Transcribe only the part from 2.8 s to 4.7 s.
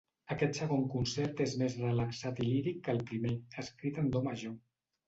que el primer, escrit en do major.